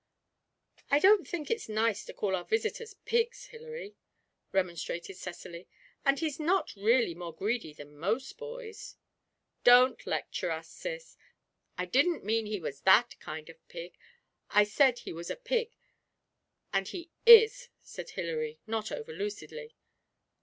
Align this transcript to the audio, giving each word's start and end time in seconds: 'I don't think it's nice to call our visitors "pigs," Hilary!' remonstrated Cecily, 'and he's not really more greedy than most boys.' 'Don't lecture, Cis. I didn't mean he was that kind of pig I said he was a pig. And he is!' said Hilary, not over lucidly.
'I 0.89 0.97
don't 0.97 1.27
think 1.27 1.51
it's 1.51 1.69
nice 1.69 2.03
to 2.05 2.13
call 2.15 2.35
our 2.35 2.43
visitors 2.43 2.95
"pigs," 3.05 3.45
Hilary!' 3.45 3.95
remonstrated 4.51 5.15
Cecily, 5.15 5.67
'and 6.03 6.17
he's 6.17 6.39
not 6.39 6.73
really 6.75 7.13
more 7.13 7.35
greedy 7.35 7.71
than 7.71 7.95
most 7.95 8.35
boys.' 8.39 8.97
'Don't 9.63 10.07
lecture, 10.07 10.59
Cis. 10.63 11.17
I 11.77 11.85
didn't 11.85 12.25
mean 12.25 12.47
he 12.47 12.59
was 12.59 12.81
that 12.81 13.13
kind 13.19 13.47
of 13.47 13.67
pig 13.67 13.95
I 14.49 14.63
said 14.63 14.97
he 14.97 15.13
was 15.13 15.29
a 15.29 15.35
pig. 15.35 15.75
And 16.73 16.87
he 16.87 17.11
is!' 17.27 17.69
said 17.83 18.09
Hilary, 18.09 18.57
not 18.65 18.91
over 18.91 19.13
lucidly. 19.13 19.75